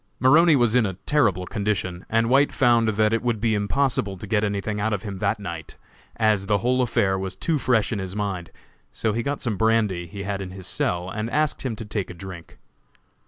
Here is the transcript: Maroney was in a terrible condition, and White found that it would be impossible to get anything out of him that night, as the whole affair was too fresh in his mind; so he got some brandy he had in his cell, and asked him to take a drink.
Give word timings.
Maroney 0.19 0.55
was 0.55 0.73
in 0.73 0.83
a 0.87 0.95
terrible 1.05 1.45
condition, 1.45 2.07
and 2.09 2.27
White 2.27 2.51
found 2.51 2.87
that 2.87 3.13
it 3.13 3.21
would 3.21 3.39
be 3.39 3.53
impossible 3.53 4.15
to 4.15 4.25
get 4.25 4.43
anything 4.43 4.81
out 4.81 4.93
of 4.93 5.03
him 5.03 5.19
that 5.19 5.39
night, 5.39 5.75
as 6.15 6.47
the 6.47 6.57
whole 6.57 6.81
affair 6.81 7.19
was 7.19 7.35
too 7.35 7.59
fresh 7.59 7.93
in 7.93 7.99
his 7.99 8.15
mind; 8.15 8.49
so 8.91 9.13
he 9.13 9.21
got 9.21 9.43
some 9.43 9.57
brandy 9.57 10.07
he 10.07 10.23
had 10.23 10.41
in 10.41 10.49
his 10.49 10.65
cell, 10.65 11.07
and 11.11 11.29
asked 11.29 11.61
him 11.61 11.75
to 11.75 11.85
take 11.85 12.09
a 12.09 12.15
drink. 12.15 12.57